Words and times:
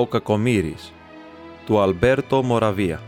Ο 0.00 0.06
Κακομύρης 0.06 0.92
του 1.66 1.80
Αλμπέρτο 1.80 2.42
Μοραβία 2.42 3.00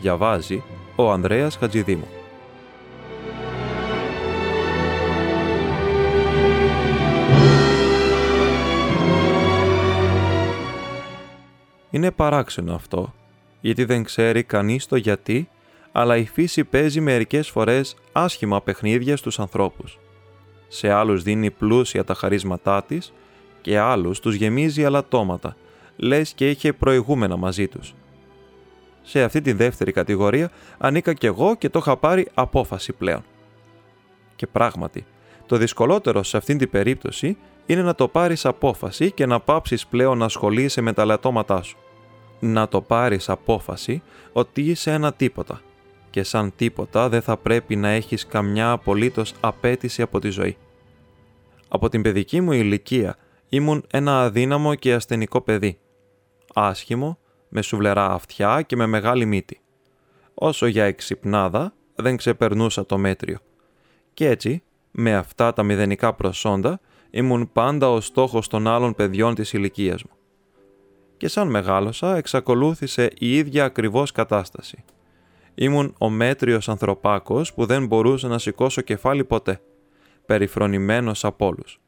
Διαβάζει 0.00 0.62
ο 0.96 1.10
Ανδρέας 1.10 1.56
Χατζηδήμου 1.56 2.08
Είναι 11.90 12.10
παράξενο 12.10 12.74
αυτό, 12.74 13.14
γιατί 13.60 13.84
δεν 13.84 14.02
ξέρει 14.02 14.42
κανείς 14.42 14.86
το 14.86 14.96
γιατί, 14.96 15.48
αλλά 15.92 16.16
η 16.16 16.24
φύση 16.24 16.64
παίζει 16.64 17.00
μερικές 17.00 17.48
φορές 17.48 17.96
άσχημα 18.12 18.62
παιχνίδια 18.62 19.16
στους 19.16 19.38
ανθρώπους. 19.38 19.98
Σε 20.68 20.90
άλλους 20.90 21.22
δίνει 21.22 21.50
πλούσια 21.50 22.04
τα 22.04 22.14
χαρίσματά 22.14 22.82
της 22.82 23.12
και 23.62 23.78
άλλους 23.78 24.20
τους 24.20 24.34
γεμίζει 24.34 24.84
αλατώματα, 24.84 25.56
λες 25.96 26.32
και 26.32 26.50
είχε 26.50 26.72
προηγούμενα 26.72 27.36
μαζί 27.36 27.68
τους. 27.68 27.94
Σε 29.02 29.22
αυτή 29.22 29.40
τη 29.40 29.52
δεύτερη 29.52 29.92
κατηγορία 29.92 30.50
ανήκα 30.78 31.12
κι 31.12 31.26
εγώ 31.26 31.56
και 31.56 31.68
το 31.68 31.78
είχα 31.78 31.96
πάρει 31.96 32.28
απόφαση 32.34 32.92
πλέον. 32.92 33.24
Και 34.36 34.46
πράγματι, 34.46 35.06
το 35.46 35.56
δυσκολότερο 35.56 36.22
σε 36.22 36.36
αυτήν 36.36 36.58
την 36.58 36.70
περίπτωση 36.70 37.36
είναι 37.66 37.82
να 37.82 37.94
το 37.94 38.08
πάρεις 38.08 38.46
απόφαση 38.46 39.10
και 39.12 39.26
να 39.26 39.40
πάψεις 39.40 39.86
πλέον 39.86 40.18
να 40.18 40.24
ασχολείσαι 40.24 40.80
με 40.80 40.92
τα 40.92 41.04
λατώματά 41.04 41.62
σου. 41.62 41.76
Να 42.40 42.68
το 42.68 42.80
πάρεις 42.80 43.28
απόφαση 43.28 44.02
ότι 44.32 44.62
είσαι 44.62 44.92
ένα 44.92 45.12
τίποτα 45.12 45.60
και 46.10 46.22
σαν 46.22 46.52
τίποτα 46.56 47.08
δεν 47.08 47.22
θα 47.22 47.36
πρέπει 47.36 47.76
να 47.76 47.88
έχεις 47.88 48.26
καμιά 48.26 48.70
απολύτως 48.70 49.34
απέτηση 49.40 50.02
από 50.02 50.18
τη 50.18 50.28
ζωή. 50.28 50.56
Από 51.68 51.88
την 51.88 52.02
παιδική 52.02 52.40
μου 52.40 52.52
ηλικία 52.52 53.16
ήμουν 53.52 53.84
ένα 53.90 54.22
αδύναμο 54.22 54.74
και 54.74 54.94
ασθενικό 54.94 55.40
παιδί. 55.40 55.78
Άσχημο, 56.54 57.18
με 57.48 57.62
σουβλερά 57.62 58.10
αυτιά 58.10 58.62
και 58.62 58.76
με 58.76 58.86
μεγάλη 58.86 59.24
μύτη. 59.24 59.60
Όσο 60.34 60.66
για 60.66 60.84
εξυπνάδα 60.84 61.74
δεν 61.94 62.16
ξεπερνούσα 62.16 62.86
το 62.86 62.98
μέτριο. 62.98 63.38
Και 64.14 64.28
έτσι, 64.28 64.62
με 64.90 65.14
αυτά 65.14 65.52
τα 65.52 65.62
μηδενικά 65.62 66.14
προσόντα, 66.14 66.80
ήμουν 67.10 67.52
πάντα 67.52 67.90
ο 67.90 68.00
στόχος 68.00 68.48
των 68.48 68.66
άλλων 68.66 68.94
παιδιών 68.94 69.34
της 69.34 69.52
ηλικίας 69.52 70.02
μου. 70.02 70.16
Και 71.16 71.28
σαν 71.28 71.48
μεγάλωσα, 71.48 72.16
εξακολούθησε 72.16 73.10
η 73.18 73.36
ίδια 73.36 73.64
ακριβώς 73.64 74.12
κατάσταση. 74.12 74.84
Ήμουν 75.54 75.94
ο 75.98 76.10
μέτριος 76.10 76.68
ανθρωπάκος 76.68 77.54
που 77.54 77.66
δεν 77.66 77.86
μπορούσε 77.86 78.28
να 78.28 78.38
σηκώσω 78.38 78.80
κεφάλι 78.80 79.24
ποτέ, 79.24 79.60
περιφρονημένος 80.26 81.24
από 81.24 81.46
όλους. 81.46 81.81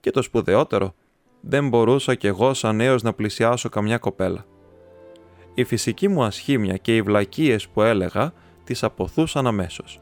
Και 0.00 0.10
το 0.10 0.22
σπουδαιότερο, 0.22 0.94
δεν 1.40 1.68
μπορούσα 1.68 2.14
κι 2.14 2.26
εγώ 2.26 2.54
σαν 2.54 2.76
νέος 2.76 3.02
να 3.02 3.12
πλησιάσω 3.12 3.68
καμιά 3.68 3.98
κοπέλα. 3.98 4.44
Η 5.54 5.64
φυσική 5.64 6.08
μου 6.08 6.24
ασχήμια 6.24 6.76
και 6.76 6.96
οι 6.96 7.02
βλακίες 7.02 7.68
που 7.68 7.82
έλεγα 7.82 8.32
τις 8.64 8.82
αποθούσαν 8.82 9.46
αμέσως. 9.46 10.00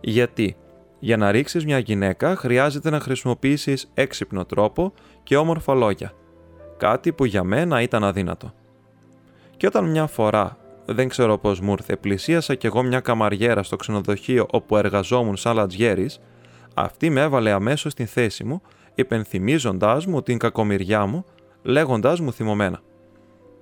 Γιατί, 0.00 0.56
για 0.98 1.16
να 1.16 1.30
ρίξεις 1.30 1.64
μια 1.64 1.78
γυναίκα 1.78 2.36
χρειάζεται 2.36 2.90
να 2.90 3.00
χρησιμοποιήσεις 3.00 3.90
έξυπνο 3.94 4.44
τρόπο 4.44 4.92
και 5.22 5.36
όμορφα 5.36 5.74
λόγια. 5.74 6.12
Κάτι 6.76 7.12
που 7.12 7.24
για 7.24 7.44
μένα 7.44 7.80
ήταν 7.82 8.04
αδύνατο. 8.04 8.52
Και 9.56 9.66
όταν 9.66 9.90
μια 9.90 10.06
φορά, 10.06 10.58
δεν 10.86 11.08
ξέρω 11.08 11.38
πώς 11.38 11.60
μου 11.60 11.72
ήρθε, 11.72 11.96
πλησίασα 11.96 12.54
κι 12.54 12.66
εγώ 12.66 12.82
μια 12.82 13.00
καμαριέρα 13.00 13.62
στο 13.62 13.76
ξενοδοχείο 13.76 14.46
όπου 14.50 14.76
εργαζόμουν 14.76 15.36
σαν 15.36 15.54
λατζιέρης, 15.54 16.20
αυτή 16.74 17.10
με 17.10 17.20
έβαλε 17.20 17.50
αμέσως 17.50 17.92
στην 17.92 18.06
θέση 18.06 18.44
μου 18.44 18.62
υπενθυμίζοντάς 18.96 20.06
μου 20.06 20.22
την 20.22 20.38
κακομοιριά 20.38 21.06
μου, 21.06 21.24
λέγοντάς 21.62 22.20
μου 22.20 22.32
θυμωμένα. 22.32 22.80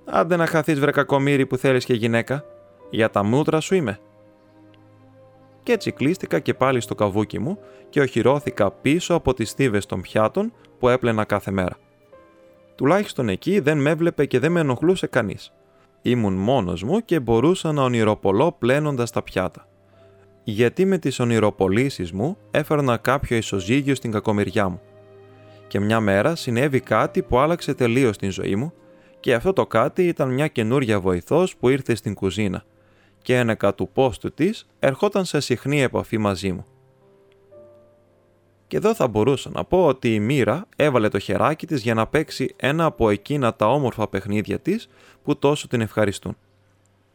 «Άντε 0.05 0.35
να 0.35 0.45
χαθείς 0.45 0.79
βρε 0.79 0.91
κακομύρι 0.91 1.45
που 1.45 1.57
θέλεις 1.57 1.85
και 1.85 1.93
γυναίκα, 1.93 2.43
για 2.89 3.09
τα 3.09 3.23
μούτρα 3.23 3.59
σου 3.59 3.75
είμαι». 3.75 3.99
Κι 5.63 5.71
έτσι 5.71 5.91
κλείστηκα 5.91 6.39
και 6.39 6.53
πάλι 6.53 6.79
στο 6.79 6.95
καβούκι 6.95 7.39
μου 7.39 7.57
και 7.89 8.01
οχυρώθηκα 8.01 8.71
πίσω 8.71 9.13
από 9.13 9.33
τις 9.33 9.49
στίβες 9.49 9.85
των 9.85 10.01
πιάτων 10.01 10.53
που 10.79 10.89
έπλαινα 10.89 11.23
κάθε 11.23 11.51
μέρα. 11.51 11.77
Τουλάχιστον 12.75 13.29
εκεί 13.29 13.59
δεν 13.59 13.77
με 13.81 13.89
έβλεπε 13.89 14.25
και 14.25 14.39
δεν 14.39 14.51
με 14.51 14.59
ενοχλούσε 14.59 15.07
κανείς. 15.07 15.53
Ήμουν 16.01 16.33
μόνος 16.33 16.83
μου 16.83 16.99
και 16.99 17.19
μπορούσα 17.19 17.71
να 17.71 17.83
ονειροπολώ 17.83 18.55
πλένοντας 18.59 19.11
τα 19.11 19.23
πιάτα. 19.23 19.67
Γιατί 20.43 20.85
με 20.85 20.97
τις 20.97 21.19
ονειροπολίσεις 21.19 22.11
μου 22.11 22.37
έφερνα 22.51 22.97
κάποιο 22.97 23.37
ισοζύγιο 23.37 23.95
στην 23.95 24.11
κακομοιριά 24.11 24.69
μου 24.69 24.81
και 25.67 25.79
μια 25.79 25.99
μέρα 25.99 26.35
συνέβη 26.35 26.79
κάτι 26.79 27.21
που 27.21 27.37
άλλαξε 27.39 27.73
τελείως 27.73 28.17
την 28.17 28.31
ζωή 28.31 28.55
μου 28.55 28.73
και 29.19 29.33
αυτό 29.33 29.53
το 29.53 29.67
κάτι 29.67 30.07
ήταν 30.07 30.33
μια 30.33 30.47
καινούρια 30.47 30.99
βοηθός 30.99 31.55
που 31.55 31.69
ήρθε 31.69 31.95
στην 31.95 32.13
κουζίνα 32.13 32.63
και 33.21 33.37
ένεκα 33.37 33.75
του 33.75 33.89
πόστου 33.93 34.33
της 34.33 34.67
ερχόταν 34.79 35.25
σε 35.25 35.39
συχνή 35.39 35.81
επαφή 35.81 36.17
μαζί 36.17 36.51
μου. 36.51 36.65
Και 38.67 38.77
εδώ 38.77 38.93
θα 38.93 39.07
μπορούσα 39.07 39.49
να 39.53 39.63
πω 39.63 39.85
ότι 39.85 40.13
η 40.13 40.19
μοίρα 40.19 40.67
έβαλε 40.75 41.09
το 41.09 41.19
χεράκι 41.19 41.67
της 41.67 41.81
για 41.81 41.93
να 41.93 42.07
παίξει 42.07 42.53
ένα 42.55 42.85
από 42.85 43.09
εκείνα 43.09 43.53
τα 43.53 43.67
όμορφα 43.67 44.07
παιχνίδια 44.07 44.59
της 44.59 44.89
που 45.23 45.37
τόσο 45.37 45.67
την 45.67 45.81
ευχαριστούν. 45.81 46.37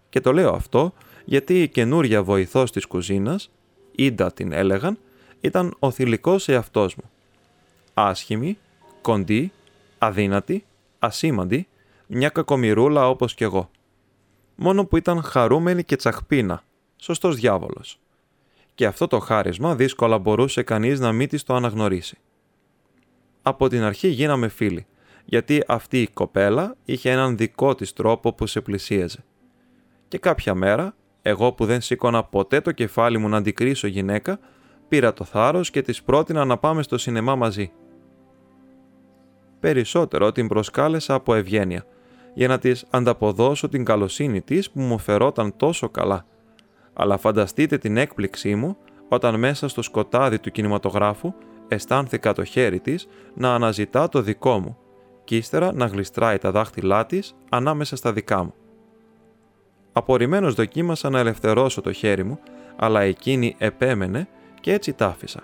Και 0.08 0.20
το 0.20 0.32
λέω 0.32 0.52
αυτό 0.52 0.92
γιατί 1.24 1.62
η 1.62 1.68
καινούρια 1.68 2.22
βοηθός 2.22 2.72
της 2.72 2.86
κουζίνας, 2.86 3.50
Ίντα 3.94 4.32
την 4.32 4.52
έλεγαν, 4.52 4.98
ήταν 5.40 5.76
ο 5.78 5.90
θηλυκός 5.90 6.48
εαυτός 6.48 6.94
μου 6.94 7.10
άσχημη, 8.06 8.58
κοντή, 9.00 9.52
αδύνατη, 9.98 10.64
ασήμαντη, 10.98 11.68
μια 12.06 12.28
κακομοιρούλα 12.28 13.08
όπως 13.08 13.34
κι 13.34 13.42
εγώ. 13.42 13.70
Μόνο 14.54 14.84
που 14.84 14.96
ήταν 14.96 15.22
χαρούμενη 15.22 15.84
και 15.84 15.96
τσαχπίνα, 15.96 16.62
σωστός 16.96 17.36
διάβολος. 17.36 18.00
Και 18.74 18.86
αυτό 18.86 19.06
το 19.06 19.18
χάρισμα 19.18 19.74
δύσκολα 19.74 20.18
μπορούσε 20.18 20.62
κανείς 20.62 21.00
να 21.00 21.12
μην 21.12 21.28
της 21.28 21.42
το 21.42 21.54
αναγνωρίσει. 21.54 22.18
Από 23.42 23.68
την 23.68 23.82
αρχή 23.82 24.08
γίναμε 24.08 24.48
φίλοι, 24.48 24.86
γιατί 25.24 25.62
αυτή 25.66 26.02
η 26.02 26.08
κοπέλα 26.08 26.76
είχε 26.84 27.10
έναν 27.10 27.36
δικό 27.36 27.74
της 27.74 27.92
τρόπο 27.92 28.32
που 28.32 28.46
σε 28.46 28.60
πλησίαζε. 28.60 29.24
Και 30.08 30.18
κάποια 30.18 30.54
μέρα, 30.54 30.94
εγώ 31.22 31.52
που 31.52 31.64
δεν 31.64 31.80
σήκωνα 31.80 32.24
ποτέ 32.24 32.60
το 32.60 32.72
κεφάλι 32.72 33.18
μου 33.18 33.28
να 33.28 33.36
αντικρίσω 33.36 33.86
γυναίκα, 33.86 34.38
πήρα 34.88 35.12
το 35.12 35.24
θάρρος 35.24 35.70
και 35.70 35.82
της 35.82 36.02
πρότεινα 36.02 36.44
να 36.44 36.58
πάμε 36.58 36.82
στο 36.82 36.98
σινεμά 36.98 37.34
μαζί 37.36 37.72
περισσότερο 39.60 40.32
την 40.32 40.48
προσκάλεσα 40.48 41.14
από 41.14 41.34
ευγένεια, 41.34 41.84
για 42.34 42.48
να 42.48 42.58
της 42.58 42.84
ανταποδώσω 42.90 43.68
την 43.68 43.84
καλοσύνη 43.84 44.40
της 44.40 44.70
που 44.70 44.80
μου 44.80 44.98
φερόταν 44.98 45.56
τόσο 45.56 45.88
καλά. 45.88 46.26
Αλλά 46.92 47.16
φανταστείτε 47.16 47.78
την 47.78 47.96
έκπληξή 47.96 48.54
μου 48.54 48.76
όταν 49.08 49.38
μέσα 49.38 49.68
στο 49.68 49.82
σκοτάδι 49.82 50.38
του 50.38 50.50
κινηματογράφου 50.50 51.32
αισθάνθηκα 51.68 52.32
το 52.32 52.44
χέρι 52.44 52.80
της 52.80 53.08
να 53.34 53.54
αναζητά 53.54 54.08
το 54.08 54.22
δικό 54.22 54.58
μου 54.58 54.78
και 55.24 55.36
ύστερα 55.36 55.72
να 55.74 55.86
γλιστράει 55.86 56.38
τα 56.38 56.50
δάχτυλά 56.50 57.06
της 57.06 57.34
ανάμεσα 57.48 57.96
στα 57.96 58.12
δικά 58.12 58.42
μου. 58.42 58.54
Απορριμμένος 59.92 60.54
δοκίμασα 60.54 61.10
να 61.10 61.18
ελευθερώσω 61.18 61.80
το 61.80 61.92
χέρι 61.92 62.24
μου, 62.24 62.38
αλλά 62.76 63.00
εκείνη 63.00 63.54
επέμενε 63.58 64.28
και 64.60 64.72
έτσι 64.72 64.92
τ' 64.92 65.02
άφησα. 65.02 65.42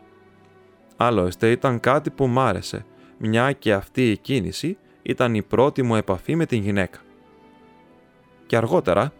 Άλλωστε 0.97 1.51
ήταν 1.51 1.81
κάτι 1.81 2.11
που 2.11 2.27
μ' 2.27 2.39
άρεσε 2.39 2.85
μια 3.19 3.53
και 3.53 3.73
αυτή 3.73 4.11
η 4.11 4.17
κίνηση 4.17 4.77
ήταν 5.03 5.35
η 5.35 5.43
πρώτη 5.43 5.83
μου 5.83 5.97
επαφή 5.97 6.35
με 6.37 6.47
την 6.47 6.61
γυναίκα. 6.63 6.99
Και 8.47 8.57
αργότερα, 8.57 9.13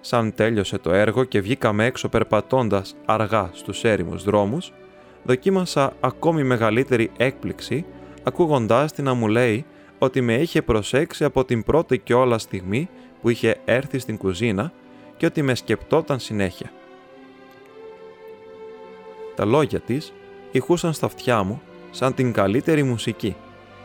σαν 0.00 0.34
τέλειωσε 0.34 0.78
το 0.78 0.92
έργο 0.92 1.24
και 1.24 1.40
βγήκαμε 1.40 1.84
έξω 1.84 2.08
περπατώντας 2.08 2.96
αργά 3.04 3.50
στους 3.52 3.84
έρημους 3.84 4.24
δρόμους, 4.24 4.72
δοκίμασα 5.24 5.92
ακόμη 6.00 6.44
μεγαλύτερη 6.44 7.10
έκπληξη 7.16 7.84
ακούγοντάς 8.22 8.92
την 8.92 9.04
να 9.04 9.14
μου 9.14 9.28
λέει 9.28 9.64
ότι 9.98 10.20
με 10.20 10.34
είχε 10.34 10.62
προσέξει 10.62 11.24
από 11.24 11.44
την 11.44 11.62
πρώτη 11.62 11.98
και 11.98 12.14
όλα 12.14 12.38
στιγμή 12.38 12.88
που 13.20 13.28
είχε 13.28 13.60
έρθει 13.64 13.98
στην 13.98 14.16
κουζίνα 14.16 14.72
και 15.16 15.26
ότι 15.26 15.42
με 15.42 15.54
σκεπτόταν 15.54 16.18
συνέχεια. 16.18 16.70
Τα 19.34 19.44
λόγια 19.44 19.80
της 19.80 20.12
ηχούσαν 20.50 20.92
στα 20.92 21.06
αυτιά 21.06 21.42
μου 21.42 21.62
σαν 21.90 22.14
την 22.14 22.32
καλύτερη 22.32 22.82
μουσική 22.82 23.36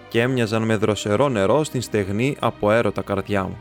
και 0.08 0.22
έμοιαζαν 0.22 0.64
με 0.64 0.76
δροσερό 0.76 1.30
νερό 1.30 1.64
στην 1.64 1.82
στεγνή 1.82 2.36
από 2.40 2.72
έρωτα 2.72 3.02
καρδιά 3.02 3.44
μου. 3.44 3.58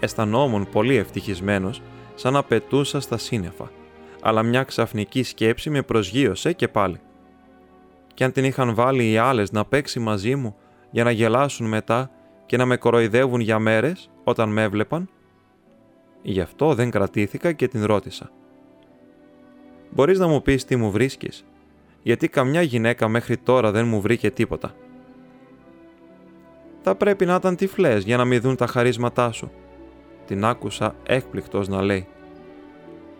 Αισθανόμουν 0.00 0.68
πολύ 0.72 0.96
ευτυχισμένος, 0.96 1.82
σαν 2.14 2.32
να 2.32 2.42
πετούσα 2.42 3.00
στα 3.00 3.18
σύννεφα, 3.18 3.70
αλλά 4.22 4.42
μια 4.42 4.62
ξαφνική 4.62 5.22
σκέψη 5.22 5.70
με 5.70 5.82
προσγείωσε 5.82 6.52
και 6.52 6.68
πάλι. 6.68 7.00
Κι 8.14 8.24
αν 8.24 8.32
την 8.32 8.44
είχαν 8.44 8.74
βάλει 8.74 9.10
οι 9.10 9.16
άλλες 9.16 9.52
να 9.52 9.64
παίξει 9.64 9.98
μαζί 9.98 10.34
μου 10.34 10.56
για 10.90 11.04
να 11.04 11.10
γελάσουν 11.10 11.68
μετά 11.68 12.10
και 12.46 12.56
να 12.56 12.64
με 12.64 12.76
κοροϊδεύουν 12.76 13.40
για 13.40 13.58
μέρες 13.58 14.10
όταν 14.24 14.48
με 14.48 14.62
έβλεπαν, 14.62 15.08
γι' 16.22 16.40
αυτό 16.40 16.74
δεν 16.74 16.90
κρατήθηκα 16.90 17.52
και 17.52 17.68
την 17.68 17.84
ρώτησα. 17.84 18.30
«Μπορείς 19.90 20.18
να 20.18 20.26
μου 20.26 20.42
πεις 20.42 20.64
τι 20.64 20.76
μου 20.76 20.90
βρίσκεις» 20.90 21.44
γιατί 22.02 22.28
καμιά 22.28 22.62
γυναίκα 22.62 23.08
μέχρι 23.08 23.36
τώρα 23.36 23.70
δεν 23.70 23.86
μου 23.86 24.00
βρήκε 24.00 24.30
τίποτα. 24.30 24.74
Θα 26.82 26.94
πρέπει 26.94 27.26
να 27.26 27.34
ήταν 27.34 27.56
τυφλές 27.56 28.04
για 28.04 28.16
να 28.16 28.24
μην 28.24 28.40
δουν 28.40 28.56
τα 28.56 28.66
χαρίσματά 28.66 29.32
σου. 29.32 29.50
Την 30.26 30.44
άκουσα 30.44 30.94
έκπληκτος 31.06 31.68
να 31.68 31.82
λέει. 31.82 32.06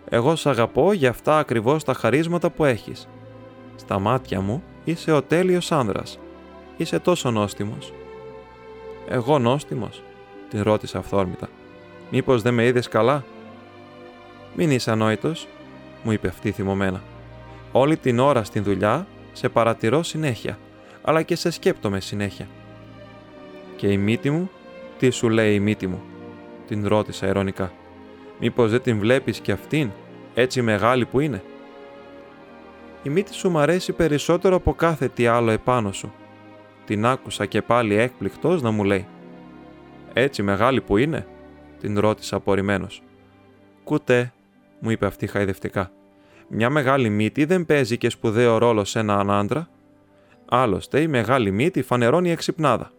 Εγώ 0.09 0.37
σ' 0.37 0.47
αγαπώ 0.47 0.93
για 0.93 1.11
αυτά 1.11 1.39
ακριβώς 1.39 1.85
τα 1.85 1.95
χαρίσματα 1.95 2.51
που 2.51 2.65
έχεις. 2.65 3.09
Στα 3.77 3.99
μάτια 3.99 4.41
μου 4.41 4.63
είσαι 4.85 5.13
ο 5.13 5.23
τέλειος 5.23 5.73
άνδρας. 5.73 6.19
Είσαι 6.77 6.99
τόσο 6.99 7.31
νόστιμος. 7.31 7.93
Εγώ 9.09 9.39
νόστιμος, 9.39 10.03
την 10.49 10.63
ρώτησα 10.63 10.99
αυθόρμητα. 10.99 11.49
Μήπως 12.11 12.43
δεν 12.43 12.55
με 12.55 12.67
είδες 12.67 12.89
καλά; 12.89 13.25
Μην 14.57 14.71
είσαι 14.71 14.91
ανόητος, 14.91 15.49
μου 16.03 16.13
είπε 16.13 16.29
αυτή 16.29 16.51
θυμωμένα. 16.51 17.03
Όλη 17.73 17.97
την 17.97 18.19
ώρα 18.19 18.45
στην 18.45 18.63
δουλειά 18.63 19.07
σε 19.33 19.49
παρατηρώ 19.49 20.03
συνέχεια, 20.03 20.59
αλλά 21.03 21.23
και 21.23 21.37
σε 21.37 21.51
σκέπτομαι 21.51 22.01
συνέχεια. 22.01 22.47
Και 23.77 23.87
η 23.89 23.97
μύτη 23.97 24.31
μου, 24.31 24.51
τι 24.99 25.11
σου 25.11 25.29
λέει 25.29 25.55
η 25.55 25.61
μύτη 25.61 25.87
μου, 25.87 26.03
την 26.67 26.87
ρώτησα 26.87 27.27
ειρωνικά. 27.27 27.73
Μήπως 28.41 28.71
δεν 28.71 28.83
την 28.83 28.99
βλέπεις 28.99 29.41
κι 29.41 29.53
αυτήν, 29.53 29.91
έτσι 30.35 30.63
μεγάλη 30.63 31.07
που 31.07 31.21
είναι; 31.21 31.43
Η 33.03 33.09
μύτη 33.09 33.35
σου 33.35 33.51
μ' 33.51 33.59
αρέσει 33.59 33.93
περισσότερο 33.93 34.57
από 34.57 34.75
κάθε 34.75 35.09
τι 35.09 35.27
άλλο 35.27 35.51
επάνω 35.51 35.93
σου. 35.93 36.13
Την 36.87 37.07
άκουσα 37.07 37.47
και 37.47 37.63
πάλι 37.63 37.95
έκπληκτος 37.95 38.63
να 38.63 38.71
μου 38.71 38.85
λέει. 38.85 39.07
Έτσι 40.13 40.43
μεγάλη 40.43 40.81
που 40.81 40.97
είναι, 40.97 41.27
την 41.81 41.99
ρώτησα 41.99 42.37
απορριμμένος. 42.37 43.03
Κουτέ, 43.85 44.33
μου 44.79 44.91
είπε 44.91 45.07
αυτή 45.07 45.27
χαϊδευτικά. 45.27 45.91
Μια 46.49 46.71
μεγάλη 46.71 47.09
μύτη 47.09 47.45
δεν 47.45 47.67
παίζει 47.67 47.99
και 47.99 48.11
σπουδαίο 48.11 48.59
ρόλο 48.59 48.85
σε 48.85 48.99
έναν 48.99 49.31
άντρα. 49.31 49.69
Άλλωστε, 50.49 51.01
η 51.01 51.09
μεγάλη 51.09 51.51
μύτη 51.51 51.83
φανερώνει 51.83 52.31
εξυπνάδα. 52.31 52.91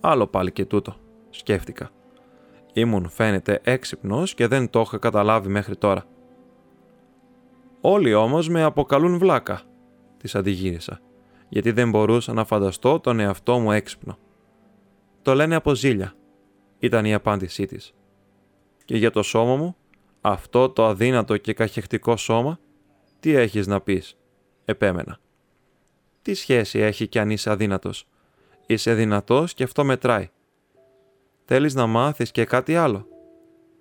Άλλο 0.00 0.26
πάλι 0.26 0.52
και 0.52 0.64
τούτο, 0.64 0.96
σκέφτηκα. 1.30 1.90
Ήμουν 2.72 3.08
φαίνεται 3.08 3.60
έξυπνος 3.62 4.34
και 4.34 4.46
δεν 4.46 4.70
το 4.70 4.80
είχα 4.80 4.98
καταλάβει 4.98 5.48
μέχρι 5.48 5.76
τώρα. 5.76 6.04
Όλοι 7.80 8.14
όμως 8.14 8.48
με 8.48 8.62
αποκαλούν 8.62 9.18
βλάκα, 9.18 9.60
της 10.16 10.34
αντιγύρισα, 10.34 11.00
γιατί 11.48 11.70
δεν 11.70 11.90
μπορούσα 11.90 12.32
να 12.32 12.44
φανταστώ 12.44 13.00
τον 13.00 13.20
εαυτό 13.20 13.58
μου 13.58 13.72
έξυπνο. 13.72 14.18
Το 15.22 15.34
λένε 15.34 15.54
από 15.54 15.74
ζήλια, 15.74 16.14
ήταν 16.78 17.04
η 17.04 17.14
απάντησή 17.14 17.66
της. 17.66 17.94
Και 18.84 18.96
για 18.96 19.10
το 19.10 19.22
σώμα 19.22 19.56
μου, 19.56 19.76
αυτό 20.28 20.70
το 20.70 20.84
αδύνατο 20.84 21.36
και 21.36 21.52
καχεκτικό 21.52 22.16
σώμα, 22.16 22.58
τι 23.20 23.34
έχεις 23.34 23.66
να 23.66 23.80
πεις, 23.80 24.16
επέμενα. 24.64 25.18
Τι 26.22 26.34
σχέση 26.34 26.78
έχει 26.78 27.06
κι 27.08 27.18
αν 27.18 27.30
είσαι 27.30 27.50
αδύνατος; 27.50 28.08
Είσαι 28.66 28.94
δυνατός 28.94 29.54
και 29.54 29.64
αυτό 29.64 29.84
μετράει. 29.84 30.30
Θέλεις 31.44 31.74
να 31.74 31.86
μάθεις 31.86 32.30
και 32.30 32.44
κάτι 32.44 32.76
άλλο; 32.76 33.06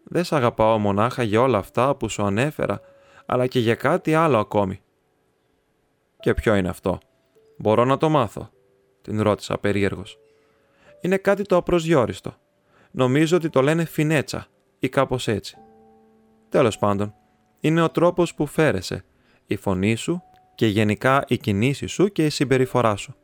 Δεν 0.04 0.24
σ' 0.24 0.34
αγαπάω 0.34 0.78
μονάχα 0.78 1.24
για 1.24 1.42
όλα 1.42 1.58
αυτά 1.58 1.96
που 1.96 2.10
σου 2.10 2.24
ανέφερα, 2.24 2.82
αλλά 3.26 3.48
και 3.48 3.60
για 3.60 3.76
κάτι 3.76 4.14
άλλο 4.14 4.38
ακόμη. 4.38 4.82
Και 6.20 6.34
ποιο 6.34 6.56
είναι 6.56 6.70
αυτό; 6.70 6.98
Μπορώ 7.58 7.86
να 7.86 7.98
το 7.98 8.10
μάθω, 8.10 8.50
την 9.02 9.22
ρώτησα 9.22 9.58
περίεργος. 9.58 10.20
Είναι 11.02 11.18
κάτι 11.18 11.44
το 11.44 11.56
απροσδιόριστο. 11.56 12.36
Νομίζω 12.92 13.38
ότι 13.38 13.50
το 13.50 13.62
λένε 13.62 13.86
φινέτσα 13.86 14.48
ή 14.80 14.90
κάπως 14.90 15.28
έτσι. 15.28 15.58
Τέλος 16.56 16.78
πάντων, 16.78 17.14
είναι 17.60 17.82
ο 17.82 17.90
τρόπος 17.90 18.34
που 18.34 18.46
φέρεσαι, 18.46 19.06
η 19.46 19.56
φωνή 19.56 19.96
σου 19.96 20.22
και 20.56 20.68
γενικά 20.68 21.24
οι 21.28 21.38
κινήσεις 21.38 21.88
σου 21.88 22.08
και 22.08 22.26
η 22.26 22.30
συμπεριφορά 22.30 22.96
σου. 22.96 23.16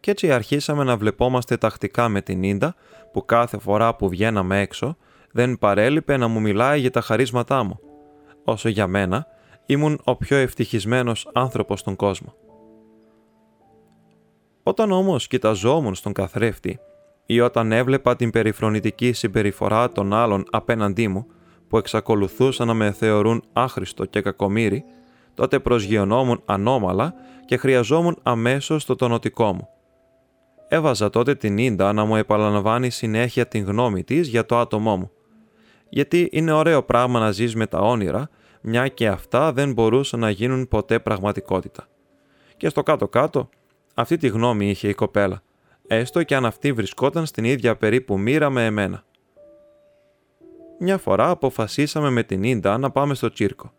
Κι 0.00 0.10
έτσι 0.10 0.32
αρχίσαμε 0.32 0.84
να 0.84 0.96
βλεπόμαστε 0.96 1.56
τακτικά 1.56 2.08
με 2.08 2.20
την 2.20 2.42
Ίντα 2.42 2.74
που 3.12 3.24
κάθε 3.24 3.58
φορά 3.58 3.96
που 3.96 4.08
βγαίναμε 4.08 4.60
έξω 4.60 4.96
δεν 5.32 5.58
παρέλειπε 5.58 6.16
να 6.16 6.28
μου 6.28 6.40
μιλάει 6.40 6.80
για 6.80 6.90
τα 6.90 7.00
χαρίσματά 7.00 7.62
μου, 7.62 7.80
όσο 8.44 8.68
για 8.68 8.86
μένα 8.86 9.26
ήμουν 9.66 10.00
ο 10.04 10.16
πιο 10.16 10.36
ευτυχισμένος 10.36 11.30
άνθρωπος 11.32 11.80
στον 11.80 11.96
κόσμο. 11.96 12.34
Όταν 14.62 14.90
όμως 14.90 15.26
κοιταζόμουν 15.26 15.94
στον 15.94 16.12
καθρέφτη 16.12 16.78
ή 17.26 17.40
όταν 17.40 17.72
έβλεπα 17.72 18.16
την 18.16 18.30
περιφρονητική 18.30 19.12
συμπεριφορά 19.12 19.92
των 19.92 20.12
άλλων 20.12 20.44
απέναντί 20.50 21.08
μου 21.08 21.26
που 21.74 21.80
εξακολουθούσαν 21.80 22.66
να 22.66 22.74
με 22.74 22.92
θεωρούν 22.92 23.42
άχρηστο 23.52 24.04
και 24.04 24.20
κακομύρι, 24.20 24.84
τότε 25.34 25.58
προσγειωνόμουν 25.58 26.42
ανώμαλα 26.44 27.14
και 27.44 27.56
χρειαζόμουν 27.56 28.18
αμέσως 28.22 28.84
το 28.84 28.96
τονοτικό 28.96 29.52
μου. 29.52 29.68
Έβαζα 30.68 31.10
τότε 31.10 31.34
την 31.34 31.58
Ίντα 31.58 31.92
να 31.92 32.04
μου 32.04 32.16
επαναλαμβάνει 32.16 32.90
συνέχεια 32.90 33.46
την 33.46 33.64
γνώμη 33.64 34.04
της 34.04 34.28
για 34.28 34.46
το 34.46 34.58
άτομό 34.58 34.96
μου. 34.96 35.10
Γιατί 35.88 36.28
είναι 36.32 36.52
ωραίο 36.52 36.82
πράγμα 36.82 37.18
να 37.18 37.30
ζεις 37.30 37.54
με 37.54 37.66
τα 37.66 37.78
όνειρα, 37.78 38.28
μια 38.60 38.88
και 38.88 39.08
αυτά 39.08 39.52
δεν 39.52 39.72
μπορούσαν 39.72 40.20
να 40.20 40.30
γίνουν 40.30 40.68
ποτέ 40.68 40.98
πραγματικότητα. 40.98 41.86
Και 42.56 42.68
στο 42.68 42.82
κάτω-κάτω, 42.82 43.48
αυτή 43.94 44.16
τη 44.16 44.28
γνώμη 44.28 44.70
είχε 44.70 44.88
η 44.88 44.94
κοπέλα, 44.94 45.42
έστω 45.86 46.22
και 46.22 46.34
αν 46.34 46.46
αυτή 46.46 46.72
βρισκόταν 46.72 47.26
στην 47.26 47.44
ίδια 47.44 47.76
περίπου 47.76 48.18
μοίρα 48.18 48.50
με 48.50 48.64
εμένα. 48.64 49.04
Μια 50.84 50.98
φορά 50.98 51.30
αποφασίσαμε 51.30 52.10
με 52.10 52.22
την 52.22 52.42
Ίντα 52.42 52.78
να 52.78 52.90
πάμε 52.90 53.14
στο 53.14 53.32
τσίρκο. 53.32 53.72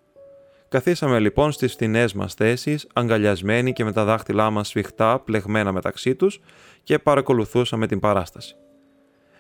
Καθίσαμε 0.70 1.20
λοιπόν 1.20 1.52
στις 1.52 1.74
φθηνές 1.74 2.14
μας 2.14 2.34
θέσεις, 2.34 2.88
αγκαλιασμένοι 2.94 3.74
και 3.74 3.84
με 3.84 3.92
τα 3.92 4.06
δάχτυλά 4.06 4.50
μας 4.50 4.68
σφιχτά 4.68 5.20
πλεγμένα 5.20 5.72
μεταξύ 5.72 6.16
τους 6.16 6.42
και 6.84 7.00
παρακολουθούσαμε 7.00 7.88
την 7.88 8.00
παράσταση. 8.00 8.56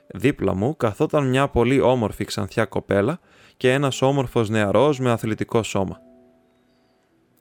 Δίπλα 0.07 0.53
μου 0.53 0.77
καθόταν 0.77 1.29
μια 1.29 1.47
πολύ 1.47 1.79
όμορφη 1.79 2.25
ξανθιά 2.25 2.65
κοπέλα 2.65 3.19
και 3.57 3.71
ένας 3.71 4.01
όμορφος 4.01 4.49
νεαρός 4.49 4.99
με 4.99 5.11
αθλητικό 5.11 5.63
σώμα. 5.63 5.99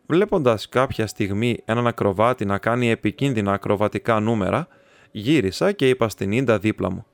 Βλέποντας 0.07 0.69
κάποια 0.69 1.07
στιγμή 1.07 1.59
έναν 1.65 1.87
ακροβάτη 1.87 2.45
να 2.45 2.59
κάνει 2.59 2.91
επικίνδυνα 2.91 3.53
ακροβατικά 3.53 4.21
νούμερα, 4.21 4.67
γύρισα 5.11 5.73
και 5.73 5.89
είπα 5.89 6.09
στην 6.09 6.33
Ίντα 6.33 6.59
δίπλα 6.59 6.91
μου. 6.93 7.07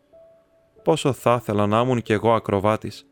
Πόσο 0.83 1.13
θα 1.13 1.39
ήθελα 1.41 1.67
να 1.67 1.81
ήμουν 1.81 2.03
κι 2.03 2.13
εγώ 2.13 2.33
ακροβάτης. 2.33 3.07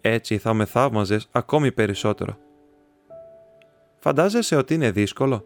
Έτσι 0.00 0.38
θα 0.38 0.54
με 0.54 0.64
θαύμαζες 0.64 1.28
ακόμη 1.30 1.72
περισσότερο. 1.72 2.36
Φαντάζεσαι 3.98 4.56
ότι 4.56 4.74
είναι 4.74 4.90
δύσκολο. 4.90 5.44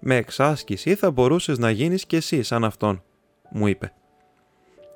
Με 0.00 0.16
εξάσκηση 0.16 0.94
θα 0.94 1.10
μπορούσες 1.10 1.58
να 1.58 1.70
γίνεις 1.70 2.06
κι 2.06 2.16
εσύ 2.16 2.42
σαν 2.42 2.64
αυτόν, 2.64 3.02
μου 3.50 3.66
είπε. 3.66 3.92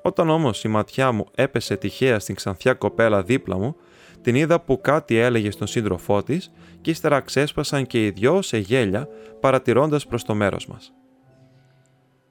Όταν 0.01 0.29
όμως 0.29 0.63
η 0.63 0.67
ματιά 0.67 1.11
μου 1.11 1.25
έπεσε 1.35 1.77
τυχαία 1.77 2.19
στην 2.19 2.35
ξανθιά 2.35 2.73
κοπέλα 2.73 3.23
δίπλα 3.23 3.57
μου, 3.57 3.75
την 4.21 4.35
είδα 4.35 4.59
που 4.59 4.81
κάτι 4.81 5.17
έλεγε 5.17 5.51
στον 5.51 5.67
σύντροφό 5.67 6.23
της 6.23 6.51
και 6.81 6.89
ύστερα 6.89 7.19
ξέσπασαν 7.19 7.85
και 7.85 8.05
οι 8.05 8.09
δυο 8.09 8.41
σε 8.41 8.57
γέλια 8.57 9.07
παρατηρώντας 9.39 10.07
προς 10.07 10.23
το 10.23 10.35
μέρος 10.35 10.67
μας. 10.67 10.93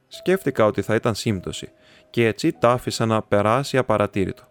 Σκέφτηκα 0.08 0.64
ότι 0.64 0.82
θα 0.82 0.94
ήταν 0.94 1.14
σύμπτωση 1.14 1.70
και 2.10 2.26
έτσι 2.26 2.52
τα 2.52 2.70
άφησα 2.70 3.06
να 3.06 3.22
περάσει 3.22 3.78
απαρατήρητο. 3.78 4.42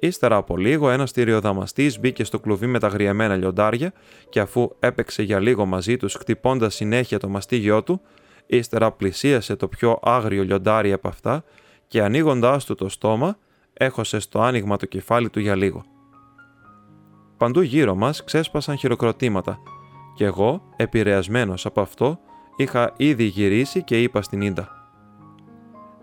Ύστερα 0.00 0.36
από 0.36 0.56
λίγο, 0.56 0.90
ένας 0.90 1.12
τυριοδαμαστή 1.12 1.92
μπήκε 2.00 2.24
στο 2.24 2.40
κλουβί 2.40 2.66
με 2.66 2.78
τα 2.78 2.88
γριεμένα 2.88 3.36
λιοντάρια 3.36 3.92
και 4.28 4.40
αφού 4.40 4.70
έπαιξε 4.78 5.22
για 5.22 5.40
λίγο 5.40 5.66
μαζί 5.66 5.96
τους, 5.96 6.14
χτυπώντας 6.14 6.74
συνέχεια 6.74 7.18
το 7.18 7.28
μαστίγιό 7.28 7.82
του, 7.82 8.00
ύστερα 8.46 8.92
πλησίασε 8.92 9.56
το 9.56 9.68
πιο 9.68 9.98
άγριο 10.02 10.42
λιοντάρι 10.42 10.92
από 10.92 11.08
αυτά 11.08 11.44
και 11.86 12.02
ανοίγοντάς 12.02 12.64
του 12.64 12.74
το 12.74 12.88
στόμα, 12.88 13.38
έχωσε 13.72 14.18
στο 14.18 14.40
άνοιγμα 14.40 14.76
το 14.76 14.86
κεφάλι 14.86 15.30
του 15.30 15.40
για 15.40 15.54
λίγο. 15.56 15.84
Παντού 17.36 17.60
γύρω 17.60 17.94
μας 17.94 18.24
ξέσπασαν 18.24 18.76
χειροκροτήματα, 18.76 19.58
και 20.14 20.24
εγώ, 20.24 20.62
επηρεασμένος 20.76 21.66
από 21.66 21.80
αυτό, 21.80 22.18
είχα 22.56 22.92
ήδη 22.96 23.24
γυρίσει 23.24 23.82
και 23.82 24.02
είπα 24.02 24.22
στην 24.22 24.40
Ίντα. 24.40 24.79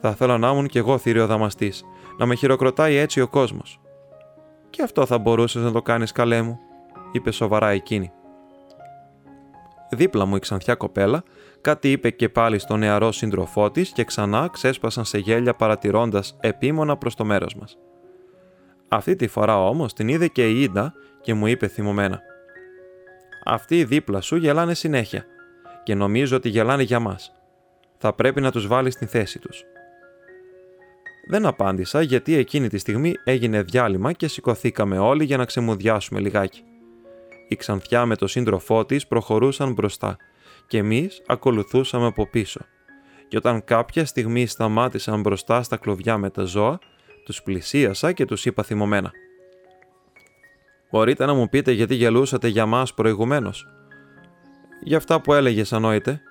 Θα 0.02 0.14
ήθελα 0.14 0.38
να 0.38 0.50
ήμουν 0.50 0.68
κι 0.68 0.78
εγώ 0.78 0.98
θηριοδαμαστής, 0.98 1.74
να 2.18 2.26
με 2.26 2.36
χειροκροτάει 2.36 2.96
έτσι 2.96 3.22
ο 3.22 3.28
κόσμος. 3.28 3.80
Και 4.70 4.82
αυτό 4.84 5.06
θα 5.06 5.18
μπορούσες 5.18 5.64
να 5.64 5.72
το 5.72 5.82
κάνεις 5.82 6.12
καλέ 6.12 6.42
μου, 6.42 6.60
είπε 7.12 7.32
σοβαρά 7.32 7.70
εκείνη. 7.70 8.12
Δίπλα 9.90 10.26
μου 10.26 10.36
η 10.36 10.40
ξανθιά 10.40 10.76
κοπέλα 10.76 11.24
κάτι 11.62 11.92
είπε 11.92 12.10
και 12.10 12.30
πάλι 12.30 12.60
στον 12.60 12.80
νεαρό 12.80 13.12
σύντροφό 13.12 13.72
της 13.72 13.92
και 13.92 14.04
ξανά 14.04 14.50
ξέσπασαν 14.52 15.06
σε 15.06 15.18
γέλια 15.18 15.54
παρατηρώντας 15.54 16.38
επίμονα 16.40 16.98
προς 16.98 17.16
το 17.16 17.26
μέρος 17.26 17.56
μας. 17.56 17.78
Αυτή 18.88 19.16
τη 19.16 19.28
φορά 19.28 19.68
όμως 19.68 19.94
την 19.94 20.08
είδε 20.08 20.28
και 20.28 20.50
η 20.50 20.62
Ίντα 20.62 20.94
και 21.22 21.34
μου 21.34 21.48
είπε 21.48 21.68
θυμωμένα. 21.68 22.22
Αυτοί 23.46 23.84
δίπλα 23.84 24.22
σου 24.22 24.36
γελάνε 24.36 24.74
συνέχεια 24.74 25.26
και 25.84 25.96
νομίζω 25.96 26.36
ότι 26.36 26.50
γελάνε 26.50 26.84
για 26.84 27.00
μας. 27.00 27.32
Θα 27.98 28.14
πρέπει 28.14 28.42
να 28.42 28.52
τους 28.52 28.68
βάλεις 28.68 28.94
στην 28.94 29.08
θέση 29.08 29.40
τους. 29.40 29.64
Δεν 31.30 31.46
απάντησα 31.46 32.02
γιατί 32.02 32.36
εκείνη 32.36 32.68
τη 32.68 32.78
στιγμή 32.78 33.14
έγινε 33.24 33.62
διάλειμμα 33.62 34.14
και 34.14 34.28
σηκωθήκαμε 34.28 34.98
όλοι 34.98 35.24
για 35.26 35.38
να 35.38 35.46
ξεμουδιάσουμε 35.46 36.20
λιγάκι. 36.20 36.64
Η 37.48 37.56
ξανθιά 37.56 38.06
με 38.06 38.16
το 38.16 38.28
σύντροφό 38.28 38.86
της 38.86 39.08
προχωρούσαν 39.08 39.74
μπροστά 39.74 40.18
και 40.68 40.78
εμείς 40.78 41.22
ακολουθούσαμε 41.28 42.06
από 42.06 42.28
πίσω. 42.30 42.60
και 43.28 43.38
όταν 43.38 43.64
κάποια 43.64 44.06
στιγμή 44.06 44.46
σταμάτησαν 44.46 45.22
μπροστά 45.22 45.64
στα 45.64 45.78
κλοβιά 45.78 46.18
με 46.18 46.30
τα 46.30 46.44
ζώα, 46.44 46.80
τους 47.26 47.44
πλησίασα 47.44 48.12
και 48.12 48.26
τους 48.26 48.46
είπα 48.46 48.64
θυμωμένα. 48.64 49.12
«Μπορείτε 50.92 51.26
να 51.26 51.34
μου 51.34 51.50
πείτε 51.50 51.72
γιατί 51.72 51.96
γελούσατε 51.96 52.48
για 52.48 52.66
μας 52.66 52.94
προηγουμένως» 52.94 53.68
«Για 54.84 54.98
αυτά 54.98 55.22
που 55.22 55.34
έλεγες 55.34 55.74
ανόητε», 55.74 56.22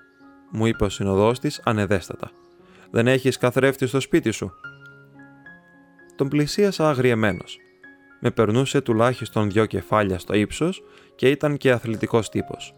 μου 0.51 0.65
είπε 0.65 0.83
ο 0.83 0.89
συνοδός 0.89 1.39
της 1.39 1.61
ανεδέστατα. 1.63 2.31
«Δεν 2.91 3.07
έχεις 3.07 3.37
καθρέφτη 3.37 3.87
στο 3.87 3.99
σπίτι 3.99 4.31
σου» 4.31 4.53
τον 6.17 6.27
πλησίασα 6.27 6.89
αγριεμένος. 6.89 7.57
Με 8.19 8.31
περνούσε 8.31 8.81
τουλάχιστον 8.81 9.51
δυο 9.51 9.65
κεφάλια 9.65 10.19
στο 10.19 10.33
ύψος 10.33 10.83
και 11.15 11.29
ήταν 11.29 11.57
και 11.57 11.71
αθλητικός 11.71 12.29
τύπος. 12.29 12.73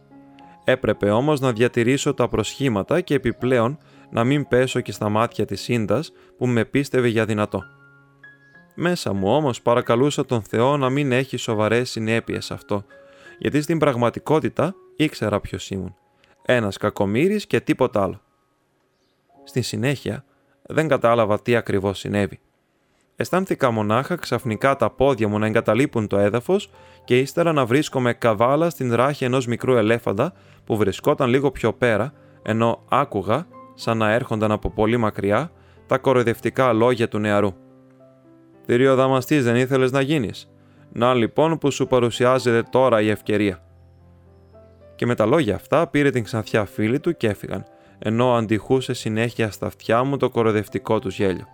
Έπρεπε 0.63 1.09
όμως 1.09 1.39
να 1.39 1.51
διατηρήσω 1.51 2.13
τα 2.13 2.27
προσχήματα 2.27 3.01
και 3.01 3.13
επιπλέον 3.13 3.77
να 4.09 4.23
μην 4.23 4.47
πέσω 4.47 4.79
και 4.81 4.91
στα 4.91 5.09
μάτια 5.09 5.45
της 5.45 5.61
Σίντας 5.61 6.11
που 6.37 6.47
με 6.47 6.65
πίστευε 6.65 7.07
για 7.07 7.25
δυνατό. 7.25 7.63
Μέσα 8.75 9.13
μου 9.13 9.35
όμως 9.35 9.61
παρακαλούσα 9.61 10.25
τον 10.25 10.41
Θεό 10.41 10.77
να 10.77 10.89
μην 10.89 11.11
έχει 11.11 11.37
σοβαρές 11.37 11.89
συνέπειες 11.89 12.51
αυτό, 12.51 12.85
γιατί 13.37 13.61
στην 13.61 13.77
πραγματικότητα 13.77 14.75
ήξερα 14.95 15.39
ποιος 15.39 15.69
ήμουν. 15.69 15.95
Ένας 16.45 16.77
κακομύρης 16.77 17.47
και 17.47 17.59
τίποτα 17.59 18.03
άλλο. 18.03 18.21
Στη 19.43 19.61
συνέχεια 19.61 20.25
δεν 20.61 20.87
κατάλαβα 20.87 21.41
τι 21.41 21.55
ακριβώς 21.55 21.99
συνέβη. 21.99 22.39
Αισθάνθηκα 23.21 23.71
μονάχα 23.71 24.15
ξαφνικά 24.15 24.75
τα 24.75 24.89
πόδια 24.89 25.27
μου 25.27 25.39
να 25.39 25.45
εγκαταλείπουν 25.45 26.07
το 26.07 26.17
έδαφος 26.17 26.69
και 27.03 27.19
ύστερα 27.19 27.53
να 27.53 27.65
βρίσκομαι 27.65 28.13
καβάλα 28.13 28.69
στην 28.69 28.93
ράχη 28.93 29.25
ενός 29.25 29.47
μικρού 29.47 29.75
ελέφαντα 29.75 30.33
που 30.65 30.77
βρισκόταν 30.77 31.29
λίγο 31.29 31.51
πιο 31.51 31.73
πέρα, 31.73 32.13
ενώ 32.41 32.83
άκουγα, 32.89 33.47
σαν 33.73 33.97
να 33.97 34.11
έρχονταν 34.11 34.51
από 34.51 34.69
πολύ 34.69 34.97
μακριά, 34.97 35.51
τα 35.85 35.97
κοροϊδευτικά 35.97 36.73
λόγια 36.73 37.07
του 37.07 37.19
νεαρού. 37.19 37.53
Θηρίο 38.65 38.95
δαμαστή 38.95 39.39
δεν 39.39 39.55
ήθελες 39.55 39.91
να 39.91 40.01
γίνεις. 40.01 40.51
Να 40.91 41.13
λοιπόν 41.13 41.57
που 41.57 41.71
σου 41.71 41.87
παρουσιάζεται 41.87 42.67
τώρα 42.69 43.01
η 43.01 43.09
ευκαιρία. 43.09 43.63
Και 44.95 45.05
με 45.05 45.15
τα 45.15 45.25
λόγια 45.25 45.55
αυτά 45.55 45.87
πήρε 45.87 46.09
την 46.09 46.23
ξανθιά 46.23 46.65
φίλη 46.65 46.99
του 46.99 47.17
και 47.17 47.27
έφυγαν, 47.27 47.65
ενώ 47.99 48.35
αντιχούσε 48.35 48.93
συνέχεια 48.93 49.51
στα 49.51 49.65
αυτιά 49.65 50.03
μου 50.03 50.17
το 50.17 50.29
κοροϊδευτικό 50.29 50.99
του 50.99 51.07
γέλιο. 51.07 51.47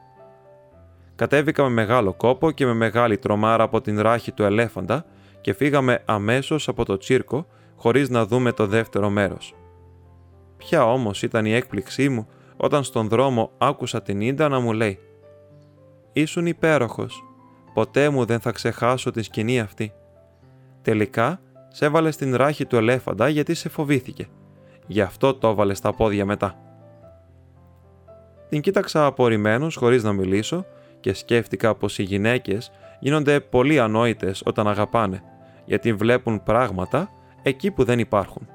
Κατέβηκα 1.15 1.63
με 1.63 1.69
μεγάλο 1.69 2.13
κόπο 2.13 2.51
και 2.51 2.65
με 2.65 2.73
μεγάλη 2.73 3.17
τρομάρα 3.17 3.63
από 3.63 3.81
την 3.81 3.99
ράχη 3.99 4.31
του 4.31 4.43
ελέφαντα 4.43 5.05
και 5.41 5.53
φύγαμε 5.53 6.01
αμέσως 6.05 6.67
από 6.67 6.85
το 6.85 6.97
τσίρκο 6.97 7.47
χωρίς 7.75 8.09
να 8.09 8.25
δούμε 8.25 8.51
το 8.51 8.67
δεύτερο 8.67 9.09
μέρος. 9.09 9.55
Ποια 10.57 10.91
όμως 10.91 11.23
ήταν 11.23 11.45
η 11.45 11.53
έκπληξή 11.53 12.09
μου 12.09 12.27
όταν 12.57 12.83
στον 12.83 13.07
δρόμο 13.07 13.51
άκουσα 13.57 14.01
την 14.01 14.21
Ίντα 14.21 14.49
να 14.49 14.59
μου 14.59 14.73
λέει 14.73 14.99
«Ήσουν 16.13 16.45
υπέροχος, 16.45 17.23
ποτέ 17.73 18.09
μου 18.09 18.25
δεν 18.25 18.39
θα 18.39 18.51
ξεχάσω 18.51 19.11
τη 19.11 19.21
σκηνή 19.21 19.59
αυτή. 19.59 19.93
Τελικά, 20.81 21.39
σε 21.67 21.85
έβαλε 21.85 22.11
στην 22.11 22.35
ράχη 22.35 22.65
του 22.65 22.75
ελέφαντα 22.75 23.29
γιατί 23.29 23.53
σε 23.53 23.69
φοβήθηκε. 23.69 24.27
Γι' 24.87 25.01
αυτό 25.01 25.33
το 25.33 25.47
έβαλε 25.47 25.73
στα 25.73 25.93
πόδια 25.93 26.25
μετά». 26.25 26.59
Την 28.49 28.61
κοίταξα 28.61 29.05
απορημένος 29.05 29.75
χωρίς 29.75 30.03
να 30.03 30.13
μιλήσω 30.13 30.65
και 31.05 31.13
σκέφτηκα 31.13 31.75
πως 31.75 31.97
οι 31.97 32.03
γυναίκες 32.03 32.71
γίνονται 32.99 33.39
πολύ 33.39 33.79
ανόητες 33.79 34.41
όταν 34.45 34.67
αγαπάνε, 34.67 35.23
γιατί 35.65 35.93
βλέπουν 35.93 36.43
πράγματα 36.43 37.09
εκεί 37.41 37.71
που 37.71 37.83
δεν 37.83 37.99
υπάρχουν. 37.99 38.47